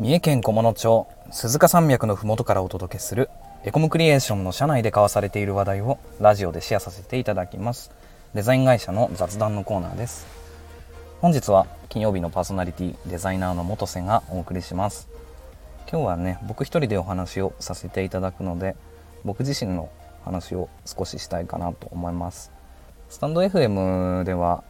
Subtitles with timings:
[0.00, 3.30] 三重県菰野町鈴鹿山脈のふもとからお届けする
[3.64, 7.90] エコムクリエーションの社内で交わされている話題をラジオでシェアさせていただきます。
[8.32, 10.28] デザイン会社の雑談のコーナーです。
[11.20, 15.08] 本日は金曜日のパーソナリティデザイナーの元瀬がお送りします。
[15.90, 18.76] 今日はね僕一人でお話をさせていただくので
[19.24, 19.88] 僕自身の
[20.24, 22.52] 話を少ししたいかなと思います。
[23.08, 24.62] スタンド FM では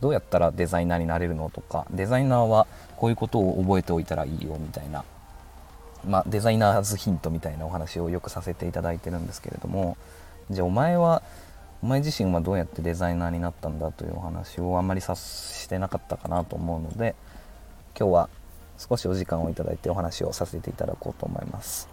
[0.00, 5.04] どうやったらデザイナーになれるのとかデザイナーはこういうことを覚えておいたらいいよみたいな、
[6.06, 9.96] まあ、デザイナーズヒントみたいなお話をよくさせていただいてるんですけれども
[10.50, 11.22] じゃあお前は
[11.82, 17.14] お前自身はどうやってデザイナーになったんだというお話をあんまりさしてなかったかなと思うので
[17.98, 18.28] 今日は
[18.78, 21.88] 少しお時間をいただいてお話をさせていただこうと思います。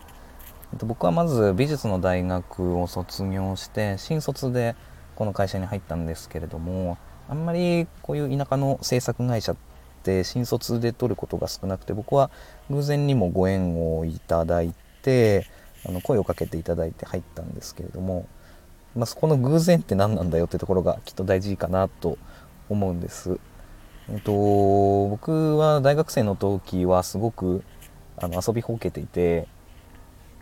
[0.81, 4.75] 僕はまず美術の大学を卒業して新卒で
[5.15, 6.97] この会社に入ったんですけれども
[7.29, 9.55] あんまりこういう田舎の制作会社っ
[10.03, 12.29] て新卒で取ることが少なくて僕は
[12.69, 15.47] 偶然にもご縁をいただいて
[15.85, 18.27] あの声をかけていただいて入ったんですけれども、
[18.95, 22.17] まあ、そこの偶然って何なんだよってところがきっと大事かなと
[22.69, 23.39] 思うんです。
[24.09, 27.63] えっと、僕は大学生の時はすごく
[28.17, 29.47] あの遊びほうけていて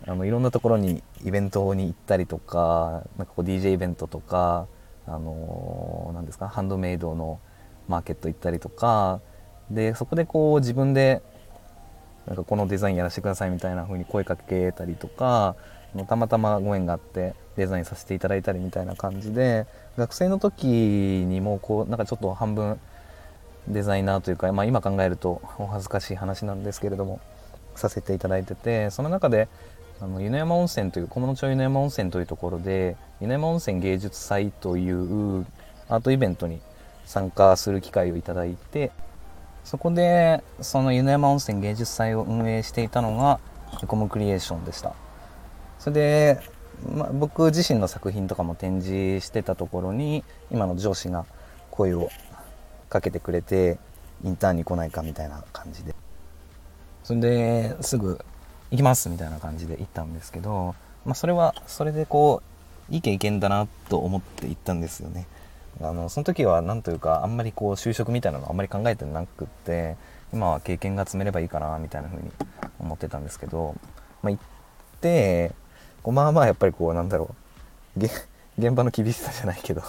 [0.04, 4.66] あのいろんなところにイベントに行ったりとかなんかこう DJ イベントとか
[5.06, 6.48] あの何ですか？
[6.48, 7.40] ハンドメイドの
[7.88, 9.20] マーケット行ったりとか
[9.70, 11.22] でそこでこう自分で
[12.26, 15.56] なんかこのデザインやらせてくださいみたいな風に声かけたりとか
[16.08, 22.80] たまたまご縁があってデザインさせていただいたりみたいな感じで学生の時にもこうなんかちょっと半分
[23.68, 27.20] デザイナーというか、まあ、今考えるとお恥ずかしい話なんですけれども
[27.74, 29.48] させていただいててその中で
[30.02, 35.46] あの湯の山温泉という小物町湯の山温泉というところで湯の山温泉芸術祭という
[35.88, 36.60] アートイベントに
[37.04, 38.90] 参加する機会をいただいて
[39.62, 43.38] そこでその湯の山温泉芸術祭を運営していたのが
[43.80, 44.92] エコムクリエーションでした。
[45.78, 46.40] それで、
[46.92, 51.26] ま、僕自身の作品とかも展示してたところに今の上司が
[51.70, 52.10] 声を
[52.88, 53.78] かけてくれて
[54.24, 55.94] インターンに来ないかみたいな感じで。
[57.04, 58.18] それですぐ
[58.72, 60.74] 行きますみたいな感じで行ったんですけど、
[61.04, 62.42] まあ、それはそれでこ
[62.90, 65.26] ういい経験だなと思って行ったんですよね。
[65.80, 69.96] あのその時は何というかあんまりこう就職みたいなのあんまり考えてなくって
[70.32, 72.30] 今は経験が積めればいいかなみたいな風に
[72.78, 73.74] 思ってたんですけど、
[74.22, 74.42] まあ、行っ
[75.00, 75.52] て
[76.02, 77.34] こうまあまあやっぱりこうなんだろ
[77.98, 78.04] う。
[78.58, 79.82] 現場の厳しさじゃないけど。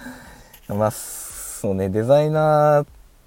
[0.68, 2.86] まあそうねデザイナー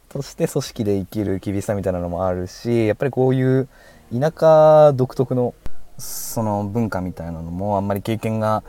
[0.10, 3.68] として組織で生きる厳しさみたいなのもあるしやっぱりこういう
[4.14, 5.54] 田舎独特の
[5.98, 8.64] その文化みたいなのもあんまり経験が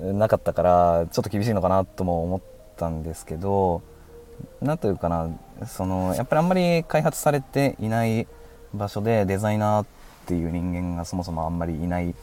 [0.00, 2.40] なかったからちょっと厳しいのかなとも思っ
[2.76, 3.82] たんですけど
[4.62, 5.30] 何というかな
[5.66, 8.26] そのやっぱりあんまり開発されていない
[8.72, 9.86] 場所でデザイナーっ
[10.26, 12.14] ていう人間がそもそもあんまりいない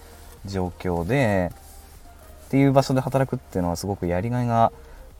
[0.45, 1.51] 状況で
[2.47, 4.71] っていう場所で働くっていうのはすごくやりがいが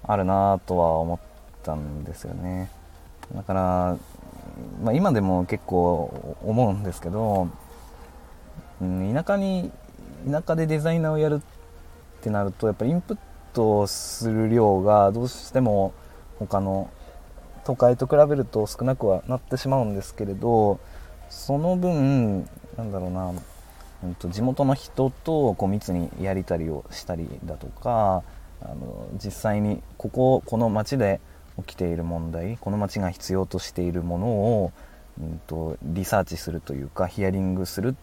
[0.03, 1.19] あるなとは思っ
[1.63, 2.69] たんですよね。
[3.35, 3.97] だから
[4.83, 7.49] まあ、今でも結構思うんですけど、
[8.81, 9.71] うん、田舎に
[10.29, 13.17] 田舎でデザイナーをやるってなるとやっぱりインプッ
[13.53, 15.93] トする量がどうしても
[16.39, 16.89] 他の
[17.63, 20.79] 都会と比べると少なくはなってしまうんですけれど
[21.29, 23.33] その分なんだろうな、
[24.03, 28.23] うん、と地元の人とこう密にやりたりをしたりだとか
[28.61, 31.19] あの実際にこここの町で
[31.57, 34.71] 起きている問題この町が必要としているものを、
[35.19, 37.95] うんと、リサーチするというかヒアリングするっ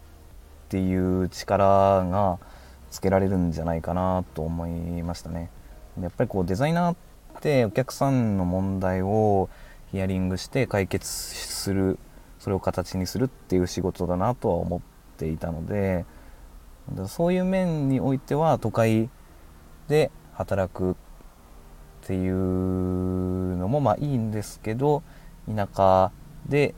[0.69, 2.39] ていう力が
[2.89, 5.49] つけられるんじゃないかなと思いましたね。
[6.01, 6.97] やっぱりこうデザイナーっ
[7.41, 9.49] てお客さんの問題を
[9.91, 11.99] ヒアリングして解決する
[12.39, 14.81] それを形にするっていう仕事だなとは思っ
[15.17, 16.05] ていたので
[17.07, 19.09] そういう面においては都会
[19.87, 20.95] で働くっ
[22.01, 22.33] ていう
[23.63, 25.01] のもまあいいんですけど
[25.53, 26.11] 田舎
[26.47, 26.75] で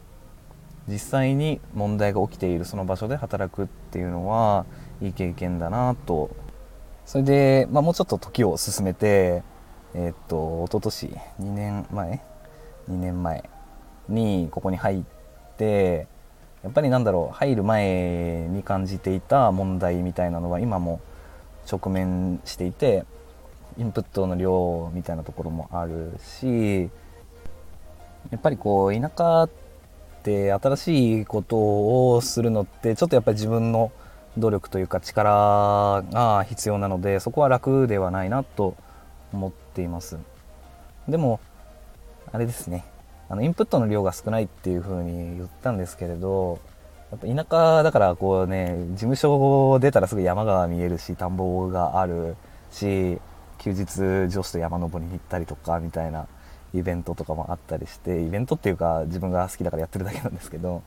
[0.87, 4.65] 実際に問題が起きているその場所で働くっていうのは
[5.01, 6.29] いい経験だなと。
[7.05, 9.43] それで、まあ、もうちょっと時を進めて
[9.93, 11.05] えー、っと一昨年
[11.39, 12.21] 2年前
[12.89, 13.49] 2年前
[14.09, 15.03] にここに入っ
[15.57, 16.07] て
[16.63, 20.99] やっぱりなんだろう入る前に感じていた問題みたいなのは今も
[21.71, 23.05] 直面していて
[23.77, 26.89] インプットの量みたいなところもあるし
[28.31, 29.49] やっぱりこう田舎っ
[30.23, 33.91] て新しいことをするのってちょっとやっぱり自分の
[34.37, 38.75] 努力というか力が必要なのでそこは楽ではないなと
[39.31, 40.17] 思っています。
[41.07, 41.39] でも
[42.31, 42.85] あれですね。
[43.29, 46.59] あのインプットの量が少ないっていうふうに言ったんですけれど
[47.11, 52.35] やっぱ田舎だからこうね事務所を出たらすぐ山が見えるし田んぼがある
[52.71, 53.19] し
[53.59, 56.27] 休日女子と山登りに行ったりとかみたいな
[56.73, 60.83] イベントとかもあったりしてイベントっていうか自分が好きだからやってるだけなんですけど、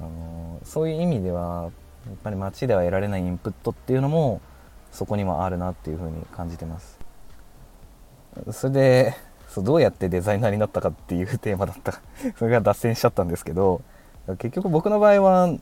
[0.00, 1.70] あのそういう意味では
[2.06, 4.40] やっぱり街では得られないインプットっていうのも
[4.92, 6.98] そこにもあるなっていうふうに感じてます。
[8.52, 9.14] それで
[9.48, 12.00] そうどうやってデザイナーになったかっていうテーマだった
[12.38, 13.80] それが脱線しちゃったんですけど
[14.38, 15.56] 結局僕の場合は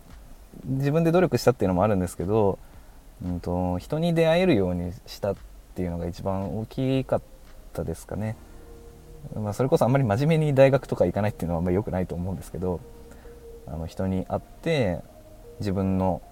[0.65, 2.59] 自分で努力したっていうのもあるんですけど、
[3.25, 5.37] うんと、人に出会えるようにしたっ
[5.75, 7.23] っていうのが一番大きかっ
[7.73, 8.37] たですかね。
[9.35, 12.79] まあ、それこそあんまり真面目に大学とか行かないっていうのはあんまり良くないと思うんですけど
[13.67, 15.01] あの人に会って
[15.59, 16.23] 自分の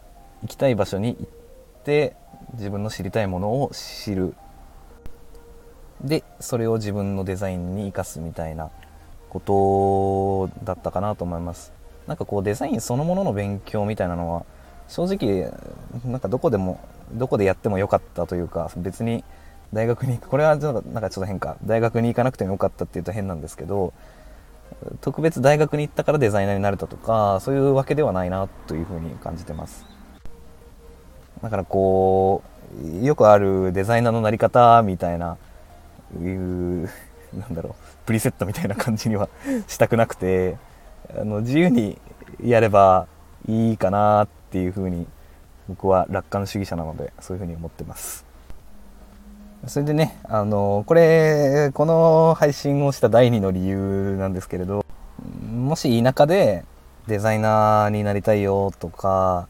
[0.42, 1.26] 行きたい場所に行っ
[1.84, 2.14] て
[2.54, 4.34] 自分の知りたいものを知る
[6.04, 8.70] でそれを自分のデザインに生かすみたいな
[9.30, 11.72] ことだったかなと思います
[12.06, 14.44] なんかこうデザインそのものの勉強みたいなのは
[14.86, 15.50] 正直
[16.04, 16.78] なんかどこでも
[17.14, 19.24] どこでやってもよかったというか別に
[19.72, 21.56] 大学に行くこれはなんかちょっと変か。
[21.64, 23.92] 大学に行かなくてもよかったっていうと変なんですけど
[25.00, 29.84] 特別大学に行ったからデザイナーになれたとかそういうわけではないなというふうに感じてます。
[31.42, 32.42] だからこ
[33.02, 35.36] うよくあるデザイナーのなり方みたいな
[36.20, 36.88] いう
[37.34, 37.74] なんだろう
[38.06, 39.28] プリセットみたいな感じには
[39.66, 40.56] したくなくて
[41.14, 41.98] あの自由に
[42.42, 43.06] やれば
[43.48, 45.06] いいかなっていうふうに
[45.68, 48.24] 僕は楽観主義者なのでそういうふうに思ってます。
[49.66, 54.84] それでねあのこれこの配信をした第2の理由なんですけれど
[55.52, 56.64] もし田舎で
[57.06, 59.46] デザイナーになりたいよとか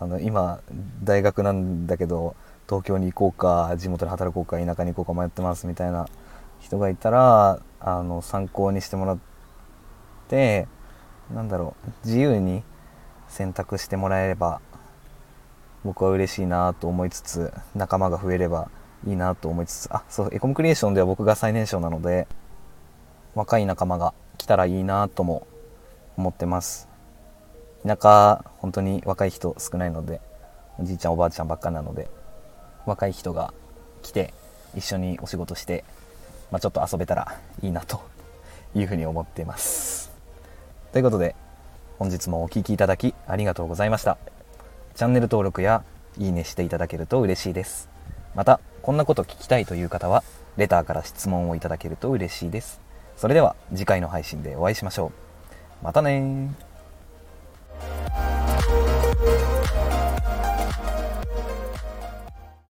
[0.00, 0.60] あの今
[1.04, 2.34] 大学なんだけど
[2.68, 6.08] 東京に行こうか地元で働こうか田舎に行こうか迷ってますみたいな
[6.60, 9.18] 人がいたらあの参考にしてもらっ
[10.28, 10.66] て
[11.32, 12.62] なんだろう自由に
[13.28, 14.60] 選択してもらえれば
[15.84, 18.70] 僕は嬉しいなと思いつつ仲間が増えれば
[19.06, 22.28] いいなと思いつつあそうエコムクリエーションでは僕が最年少なので
[23.34, 25.46] 若い仲間が来たらいいなとも
[26.16, 26.88] 思ってます。
[27.86, 30.20] 田舎本当に若い人少ないので
[30.78, 32.08] おじいちゃんおばあちゃんばっかなので
[32.86, 33.52] 若い人が
[34.02, 34.32] 来て
[34.76, 35.84] 一緒にお仕事して、
[36.50, 38.00] まあ、ちょっと遊べたらいいなと
[38.74, 40.12] いうふうに思っています。
[40.92, 41.34] ということで
[41.98, 44.16] 本日もお聴きいただきありがとうございました。
[44.94, 45.84] チャンネル登録や
[46.18, 47.88] いいねしていただけると嬉しいです。
[48.34, 50.22] またこんなこと聞きたいという方は
[50.56, 52.80] レターから質問をいただけると嬉しいです。
[53.16, 55.12] それでは次回の配信でお会いしましょ
[55.80, 55.84] う。
[55.84, 56.54] またね